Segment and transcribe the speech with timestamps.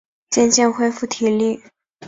[0.31, 1.61] 渐渐恢复体力